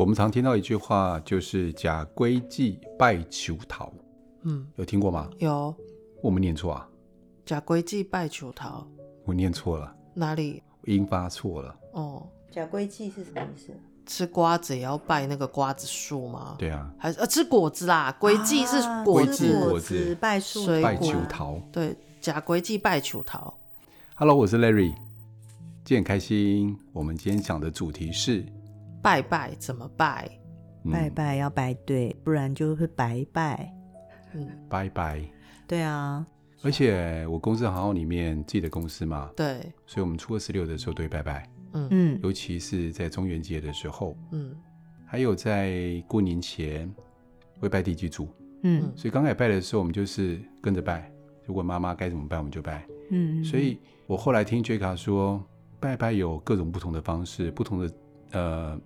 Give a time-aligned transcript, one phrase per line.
[0.00, 3.92] 我们常听到一句话，就是“假归祭，拜求桃”。
[4.44, 5.28] 嗯，有听过吗？
[5.36, 5.74] 有。
[6.22, 6.88] 我们念错啊
[7.44, 8.88] ？“假归祭，拜求桃”，
[9.26, 9.94] 我念错了。
[10.14, 10.62] 哪里？
[10.86, 11.76] 音发错了。
[11.92, 13.78] 哦，“假归祭”是什么意思？
[14.06, 16.56] 吃瓜子也要拜那个瓜子树吗？
[16.58, 16.90] 对啊。
[16.96, 18.10] 还是呃，吃果子啦？
[18.18, 21.60] 归祭是果子，果子拜树，拜求桃。
[21.70, 23.54] 对，“假归祭，拜求桃”。
[24.16, 24.94] Hello，我是 Larry，
[25.84, 26.74] 今天很开心。
[26.90, 28.42] 我们今天讲的主题是。
[29.02, 30.28] 拜拜怎么拜？
[30.84, 33.70] 嗯、拜拜要拜对，不然就会白拜。
[34.32, 35.22] 嗯，拜拜。
[35.66, 36.26] 对啊，
[36.62, 41.48] 而且我公司行号里面自己的公司嘛，对，所以我们初二十六的时候都会拜拜。
[41.72, 44.56] 嗯嗯，尤其是在中元节的时候，嗯，
[45.04, 46.92] 还有在过年前
[47.60, 48.28] 会拜地基主。
[48.62, 51.12] 嗯，所以刚开始拜的时候，我们就是跟着拜。
[51.44, 52.86] 如果妈妈该怎么拜，我们就拜。
[53.10, 55.44] 嗯，所以我后来听 Jessica 说，
[55.78, 57.94] 拜拜有各种不同的方式，不同的
[58.32, 58.80] 呃。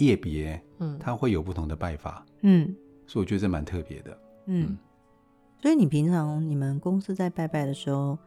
[0.00, 2.74] 业别，嗯，它会有不同的拜法，嗯，
[3.06, 4.78] 所以我觉得这蛮特别的，嗯，嗯，
[5.60, 8.18] 所以你平常你们公司在拜拜的时候，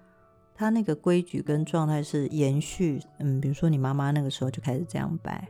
[0.53, 5.47] 他那个规矩跟状态是延续，嗯，比如说你妈妈那个时候就开始这样拜，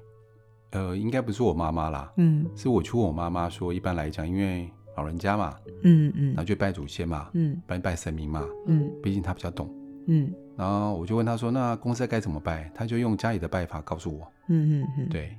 [0.71, 9.69] 呃，应该不是我妈妈啦，嗯，是我去问我妈妈说，一般来讲，因为老人家嘛，嗯嗯，然后就拜祖先嘛，嗯，拜拜神明嘛，嗯，毕竟他比较懂，
[10.07, 12.71] 嗯，然后我就问他说，那公司该怎么拜？
[12.73, 15.37] 他就用家里的拜法告诉我，嗯嗯嗯，对。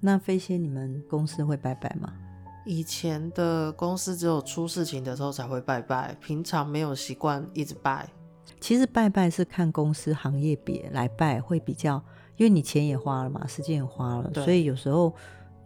[0.00, 2.12] 那飞仙，你们公司会拜拜吗？
[2.64, 8.08] 以前的公司只有出事情的时候才会拜拜，平常没有习惯一直拜。
[8.60, 12.02] 其实拜拜是看公司行业别来拜会比较，
[12.36, 15.14] 因为你钱也花了嘛，时间也花了，所以有时候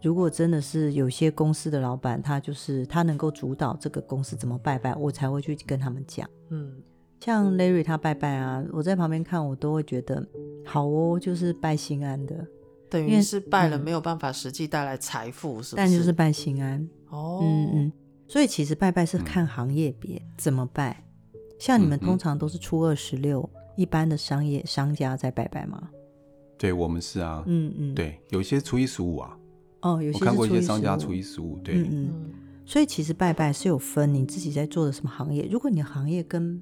[0.01, 6.29] 如果真的是有些公司的老板，他就是他能够主导这个公司怎么拜拜，我才会去跟他们讲。
[6.49, 6.81] 嗯，
[7.19, 10.25] 像 Larry 他拜拜啊，我在旁边看，我都会觉得
[10.65, 12.45] 好哦，就是拜心安的。
[12.93, 15.75] 等于是拜了没有办法实际带来财富，是不是？
[15.75, 17.91] 但就是拜心安哦，嗯嗯。
[18.27, 21.03] 所以其实拜拜是看行业别、嗯、怎么拜。
[21.57, 25.89] 像你们通常都是初二十六、一般的商业商家在拜拜吗？
[26.55, 27.95] 对，我们是啊，嗯嗯。
[27.95, 29.35] 对，有些初一十五啊。
[29.81, 32.31] 哦，有些我看过一些商家初一十五，对，嗯嗯。
[32.63, 35.47] 所以其实拜拜是有分你自己在做的什么行业。
[35.51, 36.61] 如果你的行业跟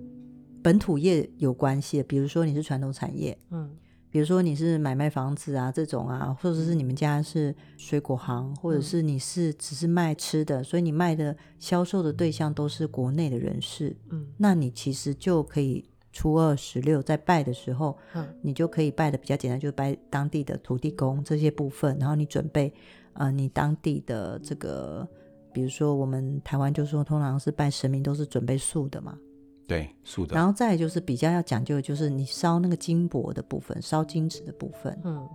[0.64, 3.70] 本土业有关系，比如说你是传统产业，嗯。
[4.12, 22.74] 比如说你是买卖房子啊这种啊，或者是你们家是水果行，或者是你是只是卖吃的，所以你卖的销售的对象都是国内的人士，嗯，那你其实就可以初二十六在拜的时候，嗯，你就可以拜的比较简单，就是拜当地的土地公这些部分，然后你准备
[23.14, 25.08] 呃你当地的这个，
[25.54, 29.18] 比如说我们台湾就说通常是拜神明都是准备素的嘛。
[29.72, 30.36] 对，素的。
[30.36, 35.00] 然后再就是比较要讲究的就是你烧那个金箔的部分，烧金纸的部分。
[35.06, 35.26] 嗯，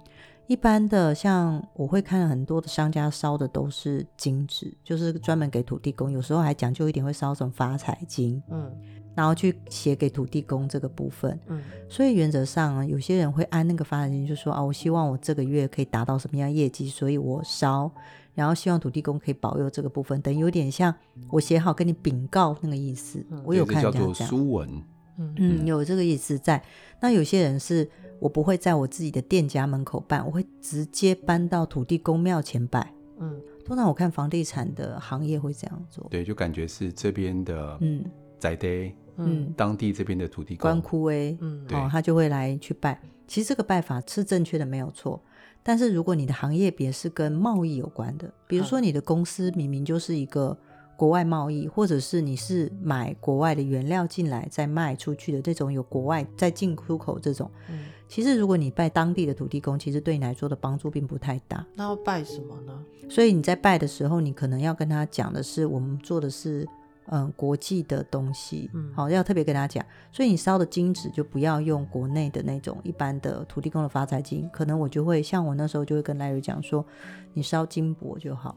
[0.47, 6.13] 一般的像我会看很多的商家烧的都是金纸，就是专门给土地公。
[6.13, 8.43] 有时候还讲究一点，会烧什么发财金。
[8.51, 8.71] 嗯，
[9.15, 11.41] 然后去写给土地公这个部分。
[11.47, 17.91] 嗯，所以原则上有些人会按那个发财金，就说啊，我希望我这个月可以达到什么样业绩，所以我烧。
[18.37, 20.95] 然后希望土地公可以保佑这个部分，等于有点像
[21.31, 23.25] 我写好跟你禀告那个意思。
[23.31, 24.71] 嗯、我有看这样，叫做书文。
[25.19, 26.63] 嗯嗯，有这个意思在。
[27.01, 27.89] 那有些人是
[28.21, 32.93] 我不会在我自己的店家门口办，我会直接搬到土地公庙前拜。
[33.19, 36.07] 嗯，通常我看房地产的行业会这样做。
[36.11, 38.05] 对，就感觉是这边的嗯
[38.39, 43.01] 宅地嗯当地这边的土地公官窟哎，嗯，哦，他就会来去拜。
[43.27, 45.21] 其实这个拜法是正确的，没有错。
[45.63, 50.57] 但是如果你的行业别是跟贸易有关的，比如说你的公司明明就是一个
[50.97, 61.67] 国外贸易，或者是你是买国外的原料进来再卖出去的这种有国外在进出口这种，嗯，其实如果你拜当地的土地公，其实对你来说的帮助并不太大。
[61.75, 62.84] 那要拜什么呢？
[63.11, 66.67] 所以你在拜的时候，你可能要跟他讲的是，我们做的是。
[67.09, 69.87] 嗯，国际的东西，嗯，好，要特别跟大家讲。
[70.11, 76.85] 所以你烧的金纸就不要用国内的那种一般的土地公的发财金，可能我就会像我那时候就会跟赖瑞讲说，
[77.33, 78.57] 你烧金箔就好。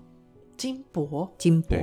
[0.57, 1.77] 金箔，金箔，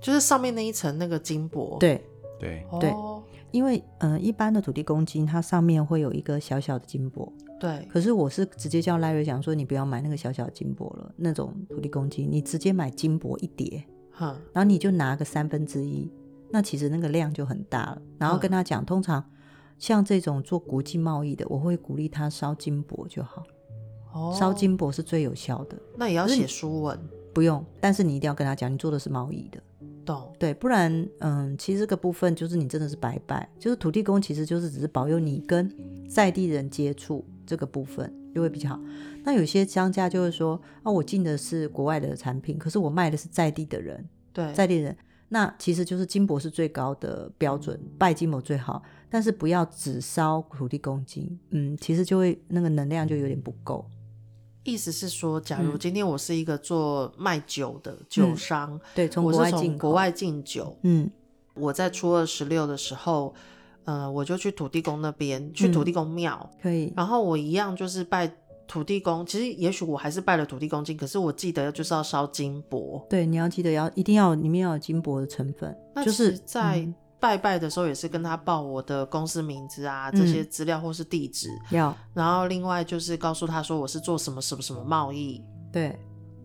[0.00, 1.76] 就是上面那一层那个金箔。
[1.78, 2.02] 对
[2.38, 7.30] 对对，哦，因为嗯，一般的土地公金它上面会有一个小小的金箔。
[7.58, 13.82] 对，可是我是直接叫赖瑞讲说，你不要买那个小小的金箔了，那种土地公金，你直接买金箔一叠。
[14.52, 16.10] 然后你就拿个三分之一，
[16.50, 18.02] 那其实那个量就很大了。
[18.18, 19.22] 然后跟他讲，通常
[19.78, 23.44] 像这种做国际贸易的，我会鼓励他烧金箔就好。
[24.12, 25.76] 哦，烧金箔是最有效的。
[25.96, 26.98] 那也要写书文？
[27.34, 29.60] 不用，但是你一定要跟他讲，你做的是贸易的。
[30.06, 30.32] 懂？
[30.38, 35.70] 对，不然，嗯，其实这个部分就是你真的是白拜，就是土地公其实就是只是保佑你跟
[36.08, 38.10] 在地人接触这个部分。
[38.36, 38.78] 就会比较好。
[39.24, 44.94] 那有些商家就会说，啊，我进的是国外的产品，可是我卖的是在地的人，对，在地人，
[45.30, 53.88] 那其实就是金箔是最高的标准，拜金箔最好，但是不要只烧土地公金，嗯，其实就会那个能量就有点不够。
[54.64, 61.10] 意思是说，假如今天我是一个做卖酒的酒商，嗯、对，从国外进国外进酒，嗯，
[61.54, 63.34] 我在初二十六的时候，
[63.86, 68.30] 呃，我就去土地公那边，去土地公庙，嗯，可以，然后我一样就是拜
[68.68, 76.80] 土地公，其实也许我还是拜了土地公金，可是我记得就是要烧金箔，对，你要记得要一定要里面要有金箔的成分，那就是在。
[76.80, 81.96] 嗯拜拜的时候也是跟他报我的公司名字啊，这些资料或是地址，要、嗯。
[82.12, 85.42] 然后另外就是告诉他说我是做什么什么什么贸易，
[85.72, 85.98] 对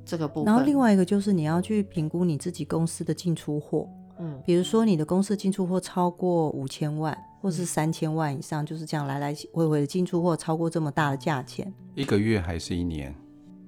[0.06, 0.46] 这个部分。
[0.46, 3.86] 然后另外一个就是你要去评估你自己公司的进出货，
[4.18, 13.14] 嗯，比如说你的公司进出货超过五千万或是三千万以上，嗯，就是这样来来回回的进出货超过这么大的价钱，一个月还是一年？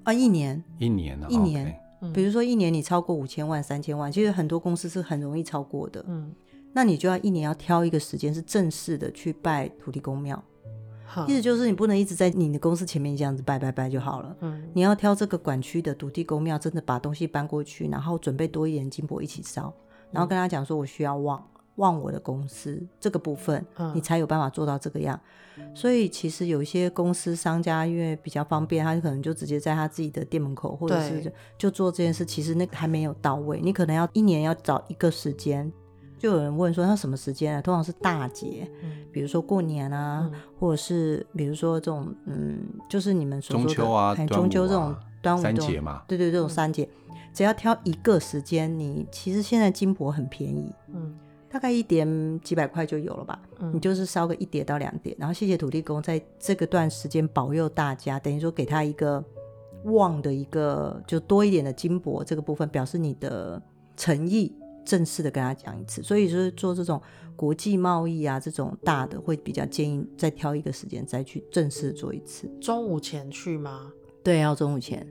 [0.04, 1.68] 啊，一年，一年呢，一年。
[1.68, 1.76] Okay
[2.14, 6.34] 比如说一年你超过五千万、三千万，其实很多公司是很容易超过的，嗯。
[6.74, 10.44] 那你就要一年要挑一个时间是正式的去拜土地公庙，
[11.06, 14.36] 好，意思就是你不能一直在你的公司前面这样子拜拜拜就好了。
[14.42, 19.74] 嗯，你要挑这个管区的土地公庙，真的把东西搬过去，然后准备多一点金箔一起烧，
[20.12, 21.42] 然后跟他讲说我需要旺
[21.76, 25.20] 旺我的公司这个部分，你才有办法做到这个样。
[25.76, 35.72] 所以其实有一些公司商家因为比较方便，他可能就直接在他自己的店门口或者是就做这件事，其实那个还没有到位，你可能要一年要找一个时间。
[36.18, 37.62] 就有人问说，他什么时间啊？
[37.62, 46.88] 通常是大节，嗯，比如说过年啊，嗯、或者是比如说这种，嗯，就是你们所说的中秋啊，中秋这种端午三节嘛，对对，这种三节，
[47.34, 51.14] 只要挑一个时间，你其实现在金箔很便宜，嗯，
[51.54, 59.24] 大概一点几百块就有了吧，嗯，你就是烧个一叠到两叠，然后谢谢土地公在这个段时间保佑大家，等于说给他一个
[59.84, 63.62] 旺的一个就多一点的金箔这个部分，表示你的
[63.96, 64.52] 诚意。
[64.86, 67.02] 正式的跟他讲一次，所以就是做这种
[67.38, 72.52] 国际贸易啊，这种大的会比较建议再挑一个时间再去正式做一次。
[72.60, 73.94] 中午前去吗？
[74.22, 75.08] 对，要中午前。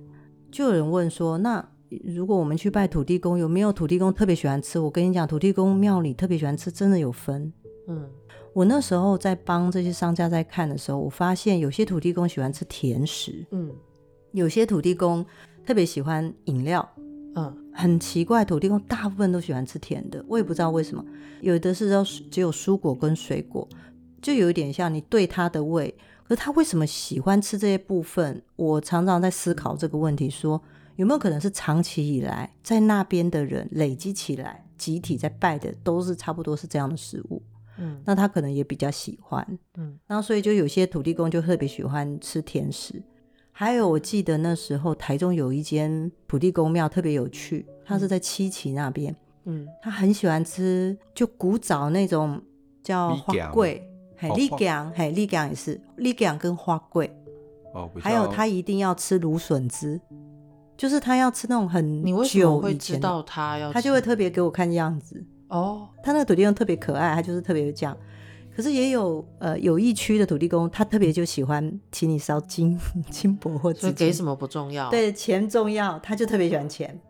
[0.51, 1.67] 就有人问说，那
[2.05, 4.79] 如果我们去拜土地公，有没有土地公特别喜欢吃？
[4.79, 7.53] 我跟你讲，土地公庙里特别喜欢吃，真的有分。
[7.89, 8.09] 嗯，
[8.53, 13.71] 我那时候在帮这些商家在看的时候，我发现有些土地公喜欢吃甜食，嗯，
[14.33, 15.25] 有些土地公
[15.67, 16.89] 特别喜欢饮料。
[17.35, 21.03] 嗯，很奇怪，土地公大部分都喜欢吃甜的，我也不知道为什么。
[21.41, 23.67] 有的是要只有蔬果跟水果，
[24.21, 25.95] 就有一点像你对他的胃。
[26.25, 28.43] 可是他为什么喜欢吃这些部分？
[28.57, 30.63] 我常常在思考这个问题说，说
[30.97, 37.43] 有没有可能是长期以来在那边的人累积起来，集体在拜的都是差不多是这样的食物。
[37.79, 39.47] 嗯，那他可能也比较喜欢。
[39.79, 43.03] 嗯，然后所以就有些土地公就特别喜欢吃甜食。
[43.51, 49.15] 还有，我记得那时候台中有一间土地公庙特别有趣，他是在七期那边。
[49.45, 52.41] 嗯，他很喜欢吃就古早那种
[52.83, 53.83] 叫花桂，
[54.17, 57.11] 嘿，立姜，嘿，立姜也是立姜跟花桂。
[57.75, 60.01] 哦，还有他一定要吃芦笋汁，
[60.77, 63.73] 就是他要吃那种很你为什么会知道他要？
[63.73, 65.25] 他就会特别给我看样子。
[65.49, 67.97] 哦，他那个土地公特别可爱，他就是特别这样。
[68.55, 72.79] 可是也有呃有一区的土地公，他特别就喜欢请你烧金
[73.11, 77.01] 金箔或者给什么不重要，对，钱重要，他就特别喜欢钱。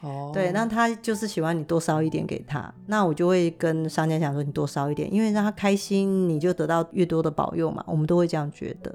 [0.00, 7.84] 哦，对，那他就是喜欢你多烧一点给他，那我就会跟商家讲说，你多烧一点，因为让他开心，你就得到越多的保佑嘛。
[7.86, 8.92] 我们都会这样觉得。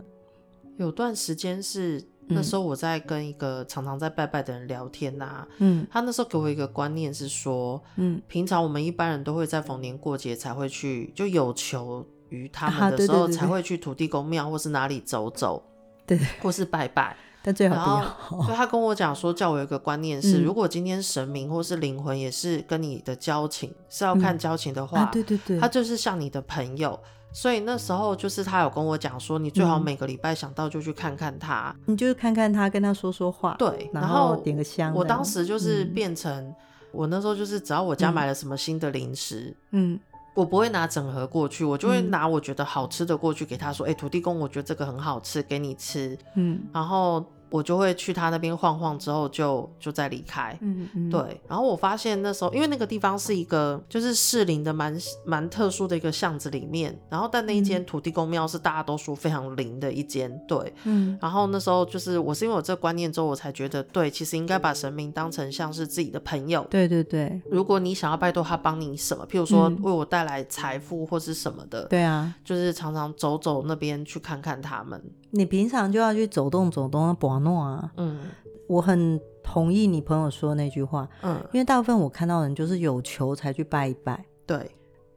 [0.77, 15.63] 有段时间是那时候我在跟一个常常在拜拜的人聊天呐、啊，嗯，他那时候给我一个观念是说，嗯，平常我们一般人都会在逢年过节才会去，就有求于他们的时候才会去土地公庙或是哪里走走，
[16.05, 17.75] 对，或是拜拜， 但最好
[18.29, 18.43] 不要。
[18.43, 26.99] 所以他跟我讲说，叫我有一个观念是、嗯，如果今天神明或是灵魂也是跟你的交情是要看交情的话，嗯啊、对对对，他就是像你的朋友。
[27.31, 34.93] 所以那时候就是他有跟我讲说，你最好每个礼拜想到就去看看他，嗯、你就看看他，跟他说说话，对，然后点个香。
[34.93, 36.55] 我当时就是变成、嗯、
[36.91, 39.99] 我那时候就是只要我家买了什么新的零食，嗯。
[40.33, 46.17] 我不会拿整盒过去，我就会拿我觉得好吃的过去给他说，哎、嗯欸，土地公，我觉得这个很好吃，给你吃。
[46.35, 47.25] 嗯，然后。
[47.49, 50.57] 我就会去他那边晃晃，之后就就再离开。
[50.61, 51.39] 嗯嗯，对。
[51.47, 60.31] 然后我发现那时候，因为那个地方是一个就是适林的蛮蛮特殊的一个巷子里面，然后但那一间土地公庙是大家都说非常灵的一间。
[60.47, 61.17] 对，嗯。
[61.21, 66.65] 然后那时候就是我是因为我这个观念之后，我才觉得对，其实应该把神明当成像是自己的朋友。
[66.69, 67.41] 对对对。
[67.49, 75.01] 如果你想要拜托他帮你什么，譬如说为我带来财富或是什么的，对啊，就是常常走走那边去看看他们。
[75.31, 77.91] 你平常就要去走动走动啊，不玩弄啊。
[77.97, 78.19] 嗯，
[78.67, 81.07] 我很同意你朋友说的那句话。
[81.21, 84.25] 嗯，因为大部分我看到人就是有求才去拜一拜。
[84.45, 84.71] 对，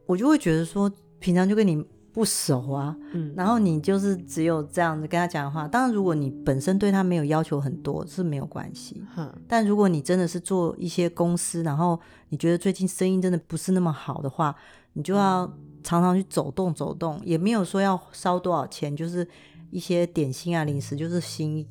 [0.06, 5.68] 我就会觉得说，平常就跟你不熟啊，嗯，然后你就是只有这样子跟他讲的话。
[5.68, 9.02] 当然，如果你本身对他没有要求很多是没有关系。
[9.16, 11.98] 嗯，但如果你真的是做一些公司，然后
[12.30, 14.54] 你觉得最近生意真的不是那么好的话，
[14.94, 15.46] 你就要
[15.84, 19.26] 常常去走动走动，也没有说要烧多少钱，就是
[19.70, 21.68] 一些点心啊、零食，就是心意。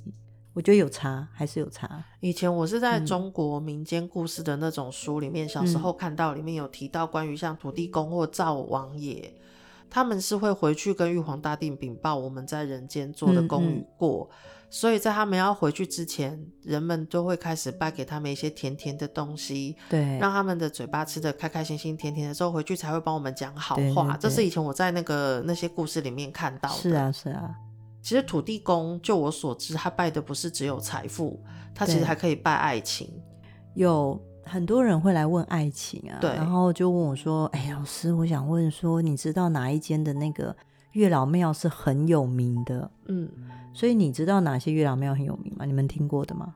[0.53, 2.03] 我觉得有差，还是有差。
[2.19, 9.33] 以前我是在中国民间故事的那种书里面，嗯、小时候看到里面有提到关于像土地公或灶王爷，
[9.89, 23.81] 他们是会回去跟玉皇大帝禀报我们在人间做的功与过，嗯嗯，所以在他们要回去之前，人们都会开始拜给他们一些甜甜的东西，对，让他们的嘴巴吃的开开心心、甜甜的时候回去才会帮我们讲好话。
[23.81, 26.75] 对对对，这是以前我在那个那些故事里面看到的。
[26.75, 27.55] 是啊，是啊。
[28.01, 31.39] 其实土地公，就我所知，他拜的不是只有财富，
[31.75, 33.11] 他其实还可以拜爱情。
[33.75, 40.55] 有很多人会来问爱情啊，对，然后就问我说：“哎、欸，老师，我想问说，你知道哪一间的那个
[40.93, 42.89] 月老庙是很有名的？
[43.09, 43.29] 嗯，
[43.73, 45.65] 所以你知道哪些月老庙很有名吗？
[45.65, 46.55] 你们听过的吗？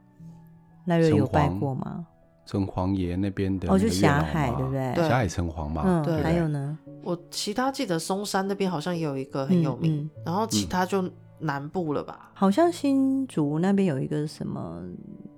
[0.85, 2.07] 赖瑞有拜过吗？
[2.45, 4.95] 城隍爷那边的，哦，就霞海，对不对？
[4.95, 6.23] 霞海城隍嘛，嗯，对，对。
[6.23, 11.03] 还有呢，我其他记得松山那边好像也有一个很有名，嗯嗯、然后其他就。
[11.43, 12.31] 南部了吧？
[12.33, 14.83] 好像新竹那边有一个什么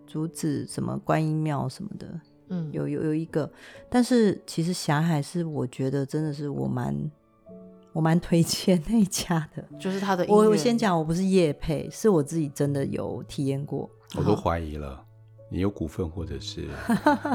[0.08, 2.08] 竹子什么观音庙什么的，
[2.50, 3.52] 嗯，有有有一个。
[3.90, 7.12] 但是其实霞海是我觉得真的是我蛮
[7.92, 10.26] 我蛮推荐那一家的， 就是他的。
[10.28, 13.90] 我我先讲，我不是夜配，是我自己真的有体验过。
[14.18, 15.04] 我都怀疑了，
[15.50, 16.68] 你有股份或者是？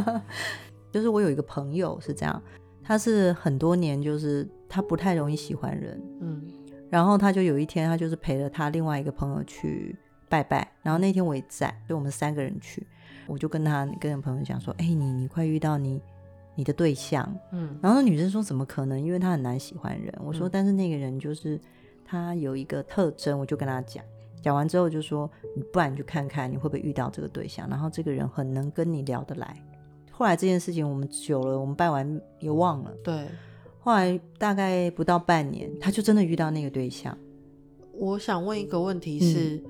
[0.92, 2.42] 就是我有一个朋友是这样，
[2.82, 6.42] 他是很多年就是他不太容易喜欢人，嗯。
[6.90, 9.96] 然后他就有一天，他就是陪了他另外一个朋友去
[10.28, 10.70] 拜拜。
[10.82, 12.86] 然后那天我也在，就我们三个人去，
[13.26, 16.02] 我就跟他跟朋友讲说：“哎，你你快遇到你
[16.56, 17.78] 你的对象。”嗯。
[17.80, 19.00] 然后那女生说：“怎么可能？
[19.00, 21.58] 因为他很难喜欢人。”我说：“但是那个人就是
[22.04, 24.04] 他有一个特征。”我就跟他讲，
[24.42, 27.68] 讲完之后就说：“你不然你去看看，你会不会遇到这个对象？
[27.70, 29.56] 然后这个人很能跟你聊得来。”
[30.10, 32.92] 后来这件事情我们久了，我们拜完也忘了。
[33.04, 33.26] 对。
[33.80, 37.16] 后来大概不到半年，他就真的遇到那个对象。
[37.92, 39.64] 我想问一个问题是：嗯、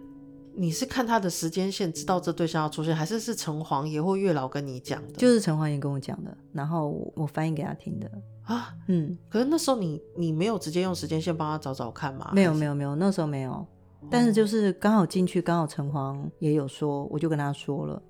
[0.54, 5.14] 你是看他的时间线知道这对象要出现，还是是城隍爷或月老跟你讲的？
[5.14, 8.10] 就是城隍爷跟我讲的，然后我翻译给他听的
[8.42, 8.74] 啊。
[8.88, 12.30] 嗯，可是那时候你你没有直接用时间线帮他找找看吗？
[12.32, 13.66] 没有没有没有，那时候没有。
[14.10, 18.02] 但是就是刚好进去，刚好城隍也有说，我就跟他说了。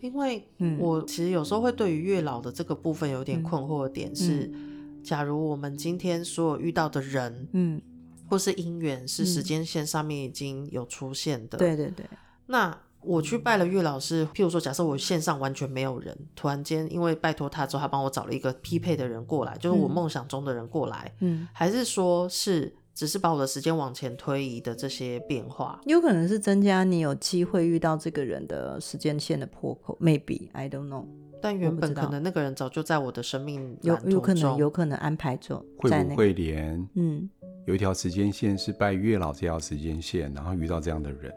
[0.00, 0.46] 因为
[0.78, 4.46] 我其实有时候会对于月老的这个部分有点困惑的点是。
[4.46, 4.75] 嗯嗯
[5.06, 7.80] 假如我们今天所有遇到的人，嗯，
[8.28, 12.04] 或是姻缘，是时间线上面已经有出现的，对对对。
[12.46, 25.80] 那我去拜了月老师，譬如说，假设我线上完全没有人，突然间因为拜托他之后，他帮我找了一个匹配的人过来，就是我梦想中的人过来，嗯，还是说是只是把我的时间往前推移的这些变化？
[25.84, 31.04] 有可能是增加你有机会遇到这个人的时间线的破口，maybe I don't know。
[31.40, 37.28] 但原本可能那个人早就在我的生命有有可能有可能安排着，会不会连嗯
[37.66, 41.32] 有一条时间线是拜月老这条时间线，然后遇到这样的人，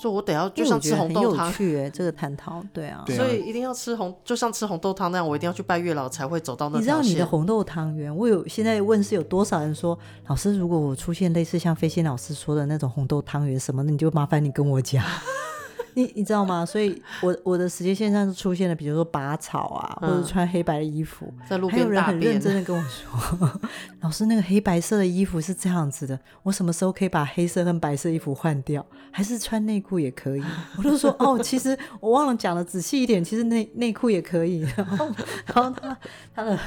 [0.00, 6.78] 所以我得要就像吃红豆汤，有趣哎，这个探讨对啊，所以一定要吃红，就像吃红豆汤那样，我一定要去拜月老才会走到那。
[6.78, 15.04] 你知道你的红豆汤圆，我有现在问是有多少人说，老师如果我出现类似像飞仙老师说的那种红豆汤圆什么的，你就麻烦你跟我讲。
[15.94, 16.66] 你你知道吗？
[16.66, 23.60] 所以我我的时间线上是出现了，比如说拔草啊，或者穿黑白的衣服，在路边还有人很认真的跟我说，
[24.02, 28.84] 老师那个黑白色的衣服是这样子的，我什么时候可以把黑色跟白色衣服换掉？
[29.10, 30.42] 还是穿内裤也可以？
[30.76, 34.60] 我就说哦，其实我忘了讲的仔细一点，其实内内裤也可以。
[34.76, 35.06] 然后
[35.46, 35.96] 然后他
[36.34, 36.58] 他的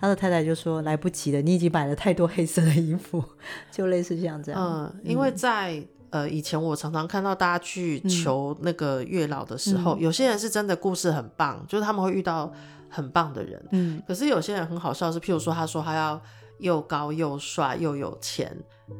[0.00, 3.22] 他的太太就说来不及了，你已经买了太多黑色的衣服，
[3.70, 4.60] 就类似像这样。
[4.60, 5.84] 嗯，因为在。
[6.10, 12.52] 呃，以前我常常看到大家去求那个月老的时候，嗯、有些人是真的故事很棒，就是他们会遇到
[12.88, 13.64] 很棒的人。
[13.70, 16.20] 嗯，可是有些人很好笑，是譬如说，他说他要
[16.58, 18.54] 又高又帅又有钱，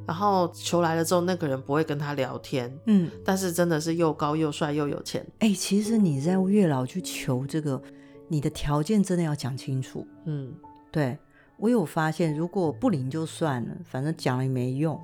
[0.06, 2.72] 然后求来了之后，那个人不会跟他聊天。
[2.86, 5.26] 嗯，但是真的是又高又帅又有钱。
[5.40, 7.82] 哎、欸，其实你在月老去求这个，
[8.28, 10.06] 你的条件真的要讲清楚。
[10.26, 10.54] 嗯，
[10.92, 11.18] 对，
[11.58, 14.98] 我有发现，如果不灵就算了，反正讲了也没用。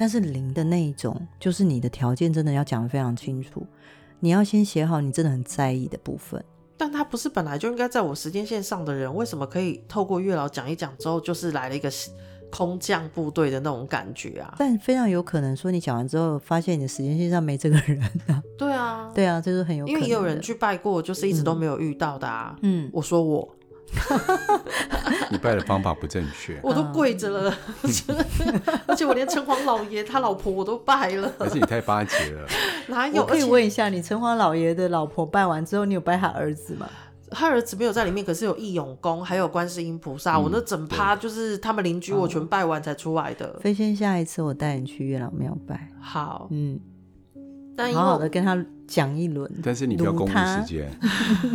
[0.00, 3.66] 但是零的那一种，就是你的条件真的要讲得非常清楚，
[4.18, 6.42] 你要先写好你真的很在意的部分。
[6.78, 11.92] 但他不是本来就应该在我时间线上的人，为什么可以透过月老讲一讲之后，就是来了一个
[12.50, 14.54] 空降部队的那种感觉啊。
[14.56, 18.42] 但非常有可能说，你讲完之后，发现你的时间线上没这个人啊。
[18.56, 20.00] 对啊，对啊，这是很有可能。
[20.00, 22.56] 因为也有人去拜过，就是一直都没有遇到的啊。
[22.62, 23.46] 嗯，我说我。
[25.30, 27.54] 你拜的方法不正确，我都跪着了，
[28.86, 31.28] 而且我连城隍老爷他老婆我都拜了。
[31.38, 32.46] 可是你太巴结了，
[32.88, 33.22] 哪有？
[33.22, 36.88] 我可以问一下，你城隍老爷的老婆拜完之后，你有拜他儿子吗？
[37.32, 40.34] 他儿子没有在里面，可是有义勇公，还有观世音菩萨。
[40.36, 43.56] 嗯、我那整趴就是他们邻居，我全拜完才出来的。
[43.60, 45.88] 飞仙，下一次我带你去月老庙拜。
[46.00, 46.80] 好，嗯。
[47.94, 50.90] 好好的跟他讲一轮，但是你不要公布时间。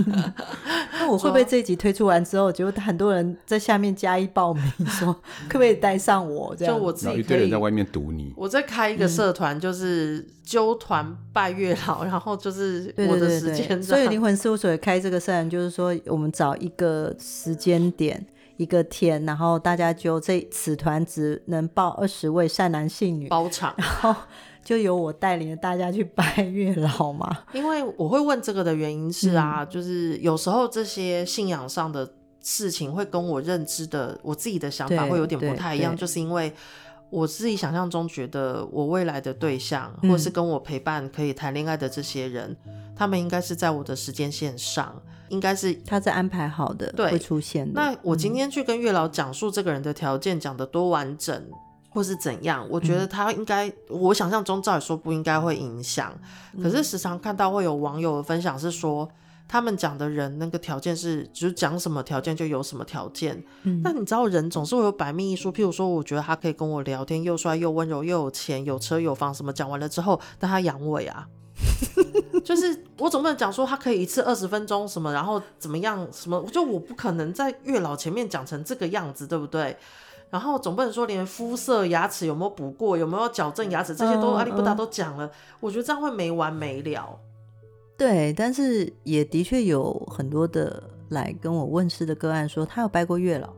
[1.00, 5.13] 那我会不会这一集推出完之后，就很多人在下面加一报名，说
[5.48, 6.55] 可不可以带上我？
[6.55, 8.34] 这样就我自己一堆人在外面堵你。
[8.38, 13.82] 我再开一个社团，就是揪团拜月老， 然后就是我的时间。
[13.84, 18.25] 所以灵魂事务所也开这个社团，就是说我们找一个时间点。
[18.58, 24.15] 一个天，然后大家就这此团只能报二十位善男信女包场，然后
[24.65, 27.43] 就由我带领着大家去拜月老嘛。
[27.53, 36.51] 因为我会问这个的原因是啊，嗯、就是有时候这些信仰上的事情会跟我认知的我自己的想法会有点不太一样，就是因为
[37.10, 42.57] 我自己想象中觉得我未来的对象，嗯、或是跟我陪伴可以谈恋爱的这些人，
[42.95, 45.01] 他们应该是在我的时间线上。
[45.29, 47.74] 应该是他在安排好的，对，会出现的。
[47.74, 51.43] 那我今天去跟月老讲述这个人的条件，讲得多完整，
[51.96, 52.68] 或是怎样？
[52.70, 56.14] 我觉得他应该，嗯、我想象中照理说不应该会影响。
[56.54, 59.10] 嗯、可是时常看到会有网友的分享是说，
[59.48, 63.42] 他们讲的人那个条件是，就是讲什么条件就有什么条件。
[63.64, 71.25] 嗯、那你知道人总是会有百密一疏，譬如说，我觉得他可以跟我聊天，又帅又温柔又有钱，有车有房什么，讲完了之后，但他阳痿啊。
[72.44, 79.78] 就是我总不能讲说他可以一次二十分钟什么，然后怎么样什么，就我不可能在月老前面讲成这个样子，对不对？
[80.30, 87.20] 然后总不能说连肤色、牙齿有没有补过、有没有矫正牙齿这些都阿里不达都讲了，我觉得这样会没完没了。
[87.98, 93.50] 对，但是也的确有很多的来跟我问事的个案说他有拜过月老，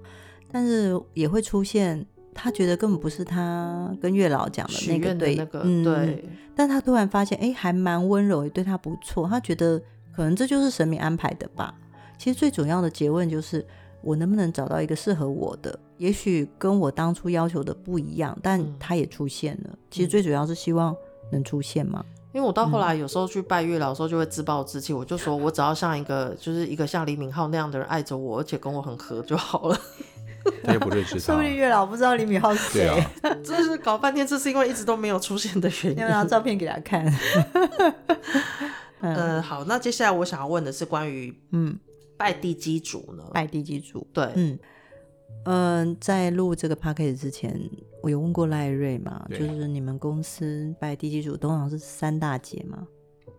[0.52, 2.06] 但是也会出现。
[2.40, 6.24] 他觉得根本不是他跟月老讲的那个对，那个、嗯、对，
[6.56, 9.28] 但他突然发现，哎，还蛮温柔，也对他不错。
[9.28, 9.82] 他觉得
[10.16, 11.74] 可能这就是神明安排的吧。
[12.16, 13.66] 其实最主要的结问就是，
[14.04, 15.80] 我能不能找到一个适合我的？
[15.98, 19.70] 也许跟我当初要求的不一样，但他也出现了。
[19.72, 20.96] 嗯、其实最主要是希望
[21.32, 22.04] 能出现嘛。
[22.34, 29.80] 因为我到后来有时候去拜月老的时候，就会自暴自弃，我就说 我只要像一个就是一个像李敏镐那样的人爱着我，而且跟我很合就好了。
[30.64, 32.88] 他也不认识他，说不定月老不知道李敏镐是谁。
[32.88, 35.98] 啊、 这是搞半天，这是因为一直都没有出现的原因。
[35.98, 37.04] 要拿照片给他看。
[39.00, 41.78] 嗯、呃，好，那接下来我想要问的是关于嗯
[42.18, 43.24] 拜地基主呢？
[43.34, 44.58] 拜地基主，对，嗯
[45.45, 47.60] 嗯、呃，在录这个 podcast 之前，
[48.02, 52.88] 我有问过赖瑞嘛，就是你们公司拜地基主通常是三大节吗？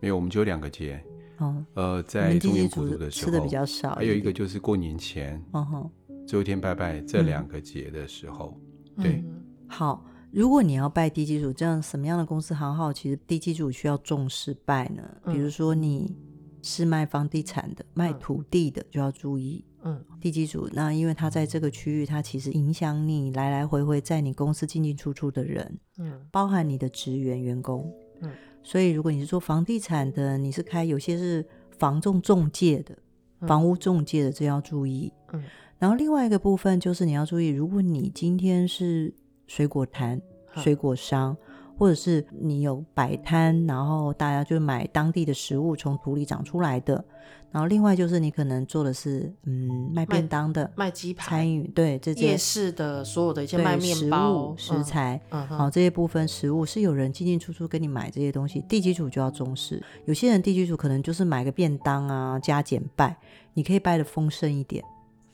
[0.01, 1.03] 没有，我们只有两个节。
[1.39, 5.43] 哦，呃，在中元普渡的时候吃的比较少，还有一个就是过年前。
[5.53, 5.91] 哦吼。
[6.27, 8.61] 最后一天拜拜这两个节的时候，
[8.97, 10.05] 嗯、对、嗯，好。
[10.31, 15.03] 如果你要拜地基主，这样什么样的公司行号，其实地基主需要重视拜呢？
[15.25, 16.15] 嗯、比如说你
[16.61, 19.65] 是卖房地产的、卖土地的，就要注意。
[19.85, 28.31] 嗯，地基主，那因为他在这个区域，他其实影响你来来回回在你公司进进出出的人，嗯，包含你的职员员工，嗯，
[28.63, 31.47] 所以如果你是做房地产的，你是开有些是
[31.79, 32.99] 房仲中介的、
[33.47, 35.13] 房屋中介的，这要注意。
[35.33, 35.45] 嗯。
[35.79, 39.15] 然后另外一个部分就是你要注意，如果你今天是
[39.47, 40.21] 水果摊、
[40.57, 41.37] 水果商，
[41.79, 47.05] 或者是你有摆摊，然后大家就买当地的食物从土里长出来的。
[47.51, 59.83] 然后另外就是你可能做的是嗯卖便当的、卖鸡排、参与，对，这些夜市的所有的一些卖面包、食材，嗯，好，这些部分食物是有人进进出出跟你买这些东西，地基主就要重视。
[60.05, 63.17] 有些人地基主可能就是买个便当啊，加减拜，
[63.55, 64.85] 你可以拜的丰盛一点。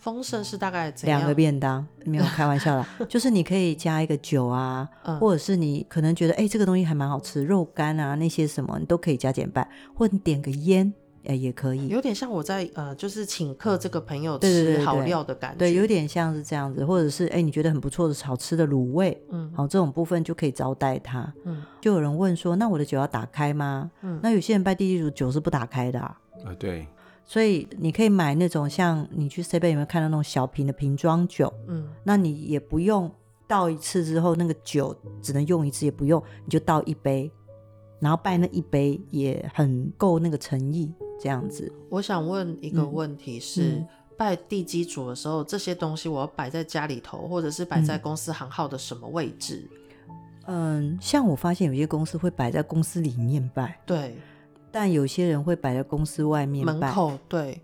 [0.05, 1.19] 丰盛是大概怎样？
[1.19, 11.89] 两个便当，没有开玩笑啦， 就是你可以加一个酒啊，嗯、或者是你可能觉得哎、欸，这个东西还蛮好吃，肉干啊那些什么你都可以加减半，或者你点个烟哎、欸、也可以。
[11.89, 21.33] 有点像我在呃，就是请客这个朋友吃好料的感觉，对，对，对，对，有点像是这样子，或者是哎、欸、你觉得很不错的好吃的卤味，嗯，好这种部分就可以招待他。
[21.47, 23.91] 嗯，就有人问说，那我的酒要打开吗？
[24.03, 26.19] 嗯，那有些人拜地基主酒是不打开的啊。
[26.45, 26.87] 啊、呃，对。
[27.25, 31.53] 所以你可以买那种像你去 Seven 有没有看到那种小瓶的瓶装酒？
[31.67, 33.11] 嗯，那你也不用
[33.47, 37.31] 倒一次之后那个酒只能用一次，也不用你就倒一杯，
[38.01, 41.73] 然后拜那一杯也很够那个诚意这样子。
[41.89, 43.85] 我想问一个问题是，
[44.17, 49.69] 拜地基主的时候，这些东西我要摆在家里头，或者是摆在公司行号的什么位置？
[50.47, 54.15] 嗯，像我发现有些公司会摆在公司里面拜，对，
[54.75, 57.61] 但有些人会摆在公司外面门口，对。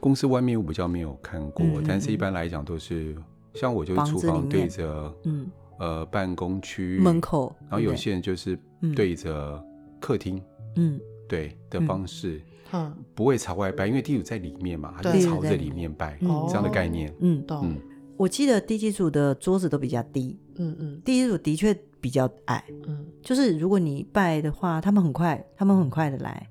[0.00, 3.14] 公司外面我比较没有看过，嗯、但是一般来讲都是
[3.52, 5.46] 像我就是厨房对着，嗯
[5.78, 8.58] 呃办公区门口，然后有些人就是
[8.96, 9.62] 对着
[10.00, 10.42] 客厅，
[10.76, 10.98] 嗯
[11.28, 12.38] 对的方式。
[12.38, 17.14] 嗯嗯，不会朝外拜，因为地主在里面嘛，他是朝着里面拜，这样的概念。
[17.20, 17.60] 嗯，懂。
[17.68, 17.76] 嗯，
[18.16, 20.36] 我记得地基主的桌子都比较低。
[20.56, 22.64] 嗯嗯，地基主的确比较矮。
[22.88, 26.48] 嗯，就是如果你拜的话，他们很快，他们很快的来。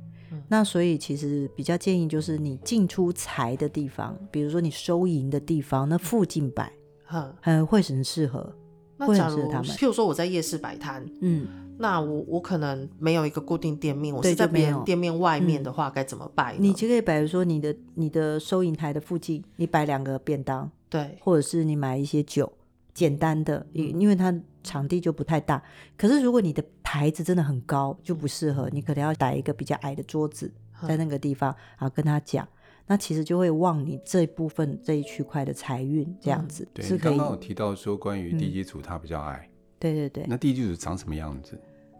[0.53, 6.71] 嗯，那所以其实比较建议就是你进出财的地方，比如说你收银的地方，那附近摆，
[7.11, 8.53] 嗯，很会很适合。
[8.97, 11.47] 那假如譬如说我在夜市摆摊，嗯。
[11.75, 16.55] 那我我可能没有一个固定店面，我是在别人店面外面的话，该怎么摆？
[16.59, 22.53] 你就可以摆如说你的你的收银台的附近，你摆两个便当，对，或者是你买一些酒，
[22.93, 25.61] 简单的，因因为它场地就不太大。
[25.97, 30.51] 可是如果你的台子真的很高，就不适合，你可能要摆一个比较矮的桌子
[30.87, 32.47] 在那个地方，然后跟他讲，
[32.85, 36.67] 那其实就会旺你这一部分这一区块的财运，这样子。
[36.73, 39.49] 对，你刚刚有提到说关于地基主他比较矮。
[39.79, 41.59] 对对对，那地基主长什么样子？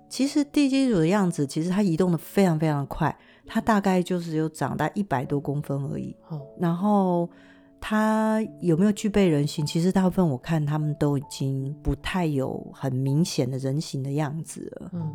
[0.10, 6.16] 其实地基主的样子，其实它移动的非常非常快，它大概就是有长大一百多公分而已。
[6.30, 7.28] 哦，然后
[7.86, 9.66] 它有没有具备人形？
[9.66, 14.90] 其实大部分我看他们都已经不太有很明显的人形的样子了。
[14.94, 15.14] 嗯，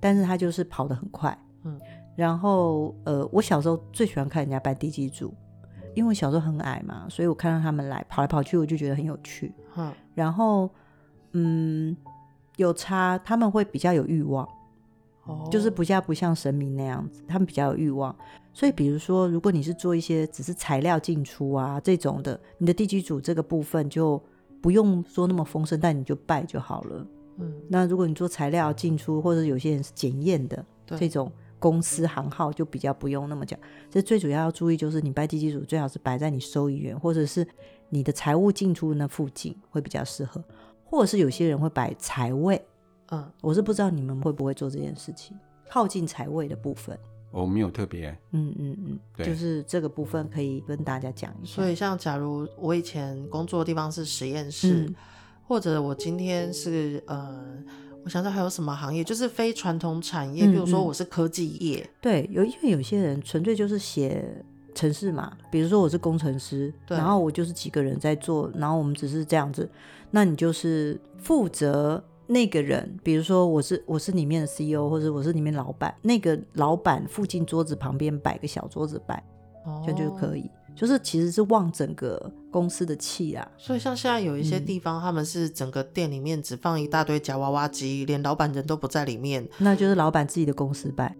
[0.00, 1.38] 但是他就是跑得很快。
[1.64, 1.78] 嗯，
[2.16, 5.34] 然后呃，我小时候最喜欢看人家拜地基组，
[5.94, 9.52] 因为我小时候很矮嘛，所以我看到他们来跑来跑去，我就觉得很有趣。
[9.76, 10.70] 嗯，然后。
[11.38, 11.94] 嗯，
[12.56, 14.48] 有差，他们会比较有欲望，
[15.26, 18.14] 哦，就是不像不像神明那样子，他们比较有欲望。
[18.52, 24.22] 所以，比如说，如果你是做一些只是材料进出啊这种的，你的地基组这个部分就
[24.62, 27.06] 不用说那么丰盛，但你就拜就好了。
[27.38, 30.64] 嗯，那如果你做材料进出，或者有些人是检验的
[30.98, 33.58] 这种公司行号，就比较不用那么讲。
[33.90, 37.46] 这最主要要注意就是，你拜地基组最好是摆在你收银员或者是
[37.90, 40.42] 你的财务进出那附近会比较适合。
[40.88, 42.64] 或者是有些人会摆财位，
[43.10, 45.36] 嗯，我是不知道你们会不会做这件事情，
[45.68, 46.98] 靠近财位的部分。
[47.30, 51.56] 我没有特别，嗯嗯嗯，对，就是这个部分可以跟大家讲一下。
[51.56, 54.94] 所以，像假如我以前工作的地方是实验室，嗯、
[55.46, 57.38] 或者我今天是呃，
[58.04, 64.44] 我想想还有什么行业，就是非传统产业，嗯嗯，比如说我是科技业，对，有因为有些人纯粹就是写。
[64.74, 69.66] 城市嘛，比如说我是工程师，对，然后我就是几个人在做，然后我们只是这样子，
[70.10, 79.22] 那你就是负责那个人，比如说我是我是里面的 CEO，或者我是里面老板，那个老板附近桌子旁边摆个小桌子摆，
[79.64, 83.48] 哦，这样就可以，就是其实是旺整个公司的气啊。
[83.56, 91.14] 所以像现在有一些地方，嗯，他们是整个店里面只放一大堆夹娃娃机，连老板人都不在里面，那就是老板自己的公司摆。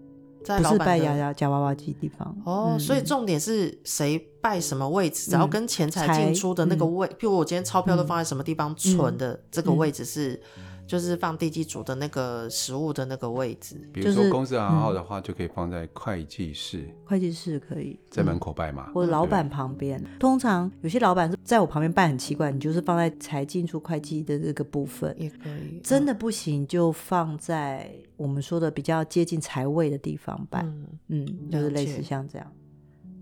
[0.45, 10.41] 不是拜牙牙夹娃娃机地方哦，嗯、所以重点是谁拜什么位置，只要跟钱财进出的那个位，嗯、譬如我今天钞票都放在什么地方存的，这个位置是。
[10.87, 16.87] 就是放地基主的那个食物的那个位置，比如说公司行号的话，就可以放在会计室。
[17.05, 20.01] 会计室可以在门口拜嘛，或者老板旁边。
[20.17, 25.81] 通常有些老板是在我旁边拜，很奇怪，你就是放在财进出会计的这个部分也可以。
[25.83, 30.65] 真的不行，就放在我们说的比较接近财位的地方拜。
[31.09, 32.49] 嗯，就是类似像这样，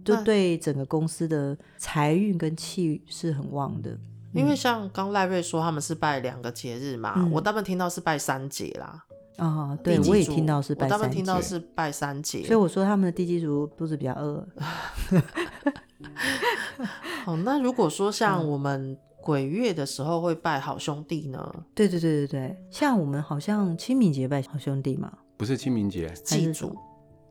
[0.04, 3.97] 就对整个公司的财运跟气是很旺的。
[4.36, 9.04] 因为像刚赖瑞说他们是拜两个节日嘛，嗯、我大部分听到是拜三节啦。
[9.38, 10.95] 啊、哦，对，我也听到是拜三节。
[10.95, 14.48] 我大部分听到是拜三节，所以我说他们的地基主肚子比较饿。
[17.26, 21.52] 好，那如果说像我们鬼月的时候会拜好兄弟呢？
[21.54, 25.12] 嗯、对对对对对，像我们好像清明节拜好兄弟嘛？
[25.36, 26.74] 不是清明节，祭祖。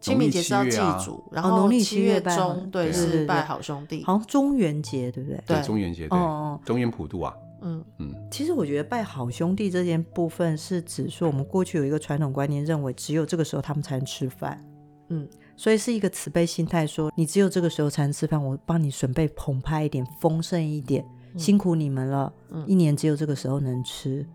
[0.05, 5.41] 清明节是要祭祖，然后农历七月中，对，是拜好兄弟，好像中元节，对不对？
[5.47, 6.19] 对，中元节，对，
[6.65, 7.35] 中元普渡啊。
[7.63, 8.15] 嗯嗯。
[8.31, 14.63] 其实我觉得拜好兄弟这件部分是指说，我们过去有一个传统观念，认为只有这个时候他们才能吃饭。
[15.09, 21.03] 嗯，所以是一个慈悲心态，说你只有这个时候才能吃饭，我帮你准备澎湃一点，丰盛一点，
[21.39, 22.31] 辛苦你们了。
[22.67, 24.27] 一年只有这个时候能吃，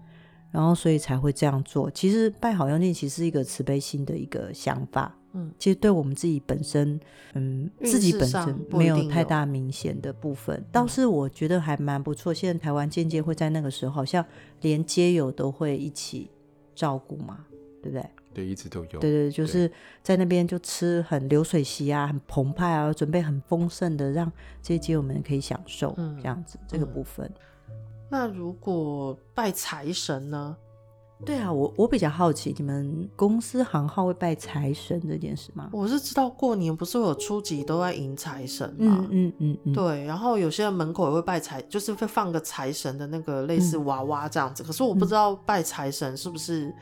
[0.49, 1.91] 然后所以才会这样做。
[1.91, 5.15] 其实拜好兄弟其实是一个慈悲心的一个想法。
[5.33, 6.99] 嗯，其实对我们自己本身，
[7.33, 12.33] 嗯，自己本身没有太大明显的部分，倒是我觉得还蛮不错。
[12.33, 14.25] 现在台湾渐渐会在那个时候，好像
[14.61, 16.29] 连街友都会一起
[16.73, 17.45] 照顾嘛，
[17.81, 18.09] 对不对？
[18.33, 18.99] 对，一直都有。
[18.99, 27.29] 对对，就是在那边就吃很流水席啊，很澎湃啊，准备很丰盛的，让这些街友们可以享受这样子、嗯、这个部分。
[28.09, 30.57] 那如果拜财神呢？
[31.25, 35.69] 对啊，我我比较好奇，你们公司行号会拜财神这件事吗？
[35.73, 39.05] 我是知道过年不是会有初几都在迎财神嘛？
[39.09, 44.63] 嗯嗯嗯，嗯对，然后有些人门口也会拜财，就是会放个财神的那个类似娃娃这样子。
[44.63, 46.73] 嗯、可是我不知道拜财神是不是，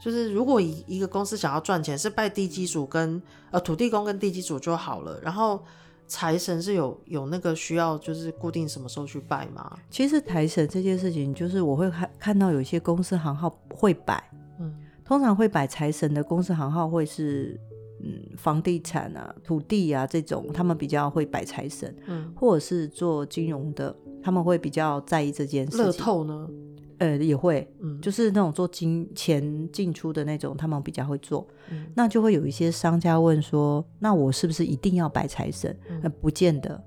[0.00, 5.62] 就是如果一一个公司想要赚钱，是拜地基主跟呃土地公跟地基主就好了，然后。
[6.06, 9.78] 财神是有有那个需要，就是固定什么时候去拜吗？
[9.90, 14.22] 其实财神这件事情，就是我会看看到有些公司行号会摆，
[14.60, 17.58] 嗯，通常会摆财神的公司行号会是
[18.02, 25.86] 嗯房地产啊、土地啊这种，他们比较会摆财神，嗯，或者是做金融的，他们会比较在意这件事情。
[25.86, 26.48] 乐透呢？
[26.98, 31.46] 呃，也会，嗯，就是那种做金钱进出的那种，他们比较会做。
[31.70, 35.76] 嗯，那就会有一些商家问说，那我是不是一定要拜财神？
[35.88, 36.82] 嗯，呃，不见得。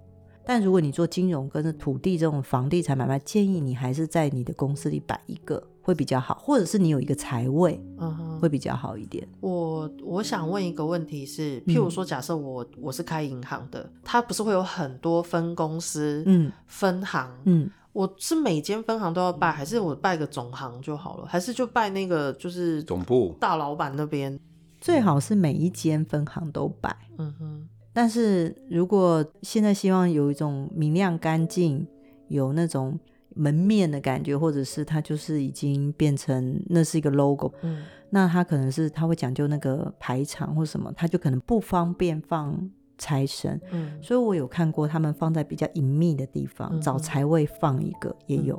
[0.45, 9.27] 但如果你做金融跟土地这种房地产买卖，建议你还是在你的公司里摆一个会比较好，或者是你有一个财位，嗯哼，会比较好一点。
[9.41, 17.69] 我我想问一个问题是，譬如说，假设我我是开银行的，它不是会有很多分公司，嗯，分行，嗯。
[17.97, 21.25] 我是每间分行都要拜，还是我拜个总行就好了？
[21.25, 24.39] 还是就拜那个就是总部大老板那边？
[24.79, 26.95] 最好是每一间分行都拜。
[27.17, 27.67] 嗯哼。
[27.91, 31.87] 但是如果现在希望有一种明亮干净、
[32.27, 32.99] 有那种
[33.35, 42.69] 门面的感觉，或者是它就是已经变成那是一个 logo，嗯，那它可能是它会讲究那个排场或什么，它就可能不方便放。
[42.97, 48.55] 财神，嗯，所以我有看过他们放在比较隐秘的地方，嗯、找财位放一个也有，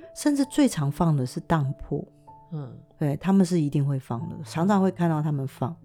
[0.00, 2.06] 嗯、甚至最常放的是当铺，
[2.52, 5.76] 嗯，对，他们是一定会放的，常常会看到他们放，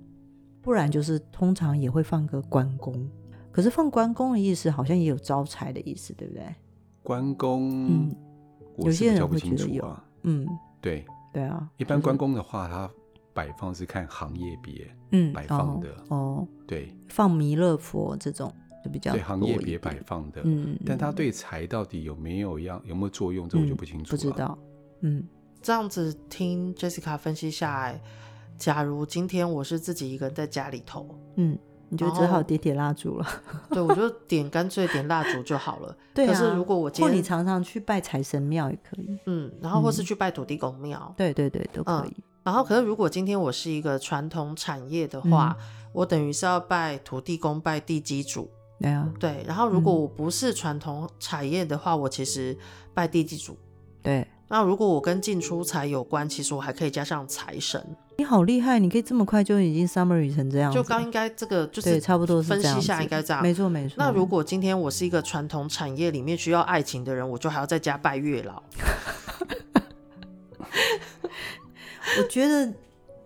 [0.62, 3.10] 不然就是通常也会放个关公，
[3.52, 6.44] 可是放关公的意思好像也有招财的意思，对不对？
[7.04, 8.16] 关公，嗯，
[8.78, 10.48] 有些人会觉得有，嗯，
[10.82, 12.90] 对，对啊，一般关公的话，他。
[13.38, 15.90] 摆放是看行业别，嗯，摆放的。
[16.08, 16.48] 哦，哦。
[16.66, 18.52] 对，放弥勒佛这种
[18.84, 24.58] 就比较对行业别摆放的，嗯，但他对财到底有没有样有没有作用，这我就不清楚了，不知道，
[25.02, 25.24] 嗯，
[25.62, 28.02] 这样子听 Jessica 分析下来，
[28.58, 31.56] 假如今天我是自己一个人在家里头，嗯，
[31.90, 33.28] 你就只好点点蜡烛了，
[33.70, 42.24] 对，我就点干脆点蜡烛就好了， 对啊，可是如果我今天或你常常去拜财神庙也可以，嗯，然后或是去拜土地公庙，对对对，都可以。
[42.48, 48.50] 然后，可是如果今天我是一个传统产业的话，嗯、我等于是要拜土地公、拜地基主。
[48.80, 49.44] 对啊，对。
[49.46, 52.58] 然后，如果我不是传统产业的话，嗯、我其实
[52.94, 53.58] 拜地基主。
[54.02, 54.26] 对。
[54.48, 57.86] 那如果我跟进出财有关，其实我还可以加上财神。
[58.18, 60.72] 你好厉害，你可以这么快就已经 summary 成这样。
[60.72, 63.44] 就刚应该这个就是差不多分析下应该这样。
[63.44, 63.96] 没错没错。
[63.98, 68.64] 那如果今天我是一个传统产业里面需要爱情的人，我就还要在家拜月老。
[72.18, 72.74] 我觉得，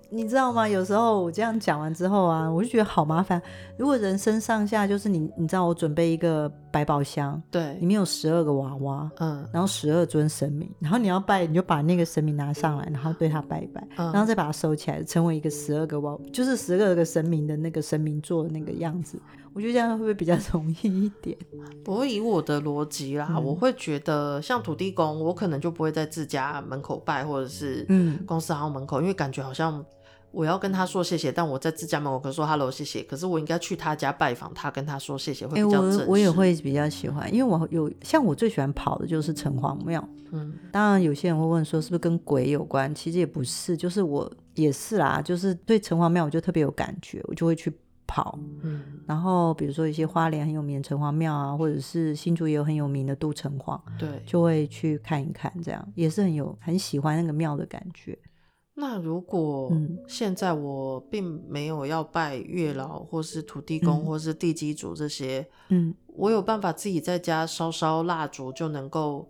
[0.10, 0.68] 你知道吗？
[0.68, 3.42] 有时候我这样讲完之后啊，我就觉得好麻烦。
[3.78, 19.18] 如果人生上下就是你，你知道我准备一个百宝箱，对，里面有十二个娃娃，嗯，然后十二尊神明，然后你要拜，你就把那个神明拿上来，然后对他拜一拜，嗯、然后再把它收起来，成为一个十二个娃，就是十二个神明的那个神明座的那个样子。
[19.54, 21.38] 我觉得这样会不会比较 容易一点？
[21.84, 27.86] 不会以我的逻辑啦，嗯、我会觉得像土地公，我可能就不会在自家门口拜，或者是
[28.26, 29.84] 公司行号门口，嗯、因为感觉好像
[30.32, 35.98] 我要跟他说谢谢，但我在自家门口可以说 hello 谢谢，可是我应该去他家拜访他，跟他说谢谢会比较正式。
[36.00, 40.08] 欸、我我也会比较喜欢，因为我有像我最喜欢跑的就是城隍庙。
[40.32, 42.96] 嗯，当然有些人会问说是不是跟鬼有关？
[42.96, 47.70] 其实也不是，就是我也是啦，就是对城隍庙我就特别有感觉，我就会去。
[48.14, 58.18] 跑，嗯，然后比如说一些花莲很有名的城隍庙啊，或者是新竹也有很有名的杜城隍，对，就会去看一看，这样也是很有很喜欢那个庙的感觉。
[58.74, 59.72] 那如果
[60.08, 69.30] 现在我并没有要拜月老，或是土地公，或是地基主这些，嗯，我有办法自己在家烧烧蜡烛就能够，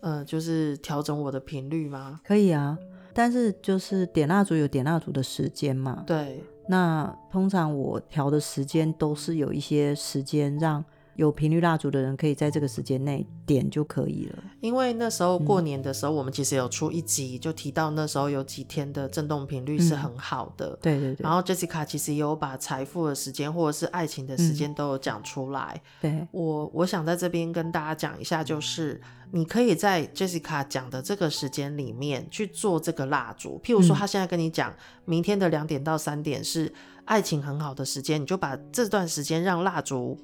[0.00, 2.20] 呃，就是调整我的频率吗？
[2.24, 2.76] 可以啊，
[3.12, 6.42] 但是就是点蜡烛有点蜡烛的时间嘛，对。
[6.68, 10.84] 那通常我调的时间都是有一些时间让
[11.16, 14.38] 有频率蜡烛的人可以在这个时间内点就可以了。
[14.60, 20.68] 因为那时候过年的时候，我们其实有出一集，就提到那时候有几天的震动频率是很好的。
[20.68, 21.24] 嗯、对对对。
[21.24, 25.80] 然后 Jessica 其实也有把财富的时间或者是爱情的时间都有讲出来。
[26.02, 29.00] 嗯、对，我我想在这边跟大家讲一下，就是
[29.32, 33.60] 你可以在 Jessica 讲的这个时间里面去做这个蜡烛。
[33.64, 34.74] 譬如说，他现在跟你讲，
[35.04, 36.72] 明天的两点到三点是
[37.06, 40.18] 爱情很好的时间，你就把这段时间让蜡烛。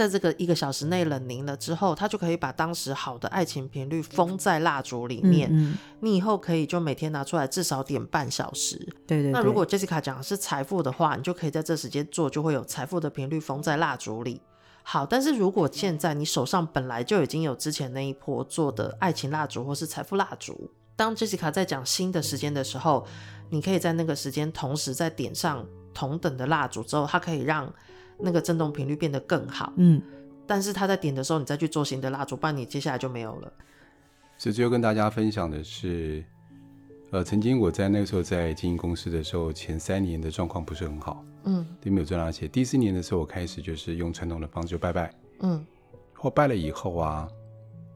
[0.00, 5.50] 在这个一个小时内冷凝了之后，它就可以把当时好的爱情频率封在蜡烛里面。
[5.52, 8.78] 嗯嗯，你以后可以就每天拿出来至少点半小时。
[9.06, 9.30] 对，对对。
[9.30, 14.40] 那如果 Jessica 讲的是财富的话，你就可以在这时间做，就会有财富的频率封在蜡烛里。
[14.82, 23.06] 好，但是如果现在你手上本来就已经有之前那一波做的爱情蜡烛或是财富蜡烛，当 Jessica 在讲新的时间的时候，
[23.50, 27.70] 你可以在那个时间同时再点上同等的蜡烛之后，它可以让。
[28.22, 30.00] 那个震动频率变得更好，嗯，
[30.46, 33.52] 但是他在点的时候，你再去做新的蜡烛，不然你接下来就没有了。
[34.36, 36.24] 所以最后跟大家分享的是，
[37.10, 42.48] 呃，曾经我在那个时候在经营公司的时候，前三年的状况不是很好，嗯，都没有赚到钱。
[42.50, 45.64] 第四年的时候，我开始就是用传统的方式就拜拜，嗯，
[46.14, 47.28] 或拜了以后啊，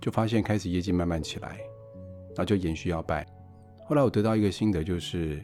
[0.00, 1.58] 就发现开始业绩慢慢起来，
[2.37, 3.26] 那就延续要拜。
[3.87, 5.42] 后来我得到一个心得，就是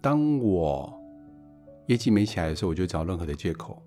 [0.00, 0.92] 当我
[1.86, 3.82] 业绩没起来的时候，我就找任何的借口。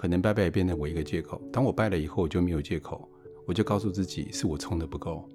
[0.00, 1.38] 可能拜拜也变成我一个借口。
[1.52, 3.06] 当我拜了以后，我就没有借口，
[3.46, 5.28] 我就告诉自己是我冲的不够。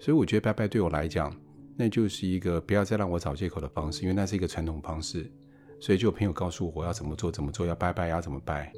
[0.00, 1.32] 所以我觉得拜拜对我来讲，
[1.76, 5.30] 那就是一个不要再让我找借口的方式，因为那是一个传统方式。
[5.78, 8.72] 所以就有朋友告诉我，我要怎么做，怎么做，要拜拜要怎么拜。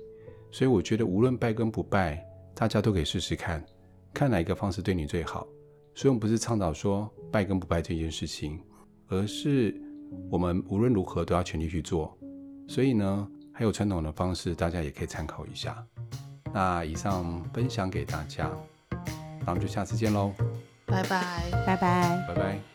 [0.51, 2.23] 所以我觉得无论拜跟不拜，
[2.55, 3.65] 大家都可以试试看，
[4.13, 5.49] 看哪一个方式对你最好。
[5.95, 8.61] 所以我们不是倡导说拜跟不拜这件事情，
[9.09, 9.75] 而是
[10.31, 12.15] 我们无论如何都要全力去做。
[12.69, 15.85] 所以呢，还有传统的方式，大家也可以参考一下。
[16.53, 18.51] 那以上分享给大家，
[19.41, 20.33] 那我们就下次见喽，
[20.87, 22.72] 拜拜，拜拜，拜拜。